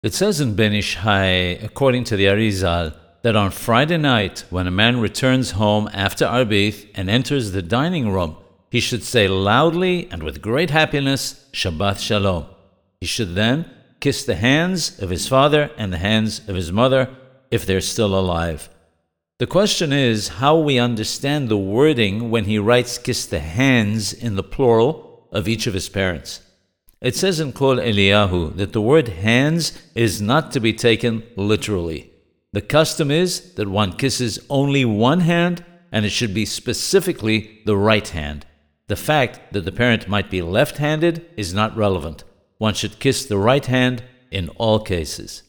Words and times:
It 0.00 0.14
says 0.14 0.40
in 0.40 0.54
Ben 0.54 0.74
Ish 0.74 0.94
Hai, 0.94 1.58
according 1.60 2.04
to 2.04 2.16
the 2.16 2.26
Arizal, 2.26 2.94
that 3.22 3.34
on 3.34 3.50
Friday 3.50 3.96
night, 3.96 4.44
when 4.48 4.68
a 4.68 4.70
man 4.70 5.00
returns 5.00 5.50
home 5.50 5.90
after 5.92 6.24
Arbith 6.24 6.86
and 6.94 7.10
enters 7.10 7.50
the 7.50 7.62
dining 7.62 8.08
room, 8.08 8.36
he 8.70 8.78
should 8.78 9.02
say 9.02 9.26
loudly 9.26 10.08
and 10.12 10.22
with 10.22 10.40
great 10.40 10.70
happiness, 10.70 11.44
Shabbat 11.52 11.98
Shalom. 11.98 12.46
He 13.00 13.08
should 13.08 13.34
then 13.34 13.68
kiss 13.98 14.24
the 14.24 14.36
hands 14.36 15.00
of 15.02 15.10
his 15.10 15.26
father 15.26 15.72
and 15.76 15.92
the 15.92 15.98
hands 15.98 16.48
of 16.48 16.54
his 16.54 16.70
mother 16.70 17.08
if 17.50 17.66
they're 17.66 17.80
still 17.80 18.16
alive. 18.16 18.68
The 19.38 19.48
question 19.48 19.92
is 19.92 20.28
how 20.28 20.58
we 20.58 20.78
understand 20.78 21.48
the 21.48 21.58
wording 21.58 22.30
when 22.30 22.44
he 22.44 22.60
writes 22.60 22.98
kiss 22.98 23.26
the 23.26 23.40
hands 23.40 24.12
in 24.12 24.36
the 24.36 24.44
plural 24.44 25.26
of 25.32 25.48
each 25.48 25.66
of 25.66 25.74
his 25.74 25.88
parents. 25.88 26.40
It 27.00 27.14
says 27.14 27.38
in 27.38 27.52
Kol 27.52 27.76
Eliyahu 27.76 28.56
that 28.56 28.72
the 28.72 28.80
word 28.80 29.08
hands 29.08 29.72
is 29.94 30.20
not 30.20 30.50
to 30.52 30.60
be 30.60 30.72
taken 30.72 31.22
literally. 31.36 32.12
The 32.52 32.60
custom 32.60 33.10
is 33.10 33.54
that 33.54 33.68
one 33.68 33.92
kisses 33.92 34.38
only 34.50 34.84
one 34.84 35.20
hand, 35.20 35.64
and 35.92 36.04
it 36.04 36.10
should 36.10 36.34
be 36.34 36.44
specifically 36.44 37.60
the 37.66 37.76
right 37.76 38.08
hand. 38.08 38.46
The 38.88 38.96
fact 38.96 39.52
that 39.52 39.64
the 39.64 39.72
parent 39.72 40.08
might 40.08 40.30
be 40.30 40.42
left 40.42 40.78
handed 40.78 41.24
is 41.36 41.54
not 41.54 41.76
relevant. 41.76 42.24
One 42.56 42.74
should 42.74 42.98
kiss 42.98 43.26
the 43.26 43.38
right 43.38 43.64
hand 43.64 44.02
in 44.30 44.48
all 44.50 44.80
cases. 44.80 45.44